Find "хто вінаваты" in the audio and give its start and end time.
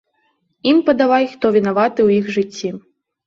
1.35-1.99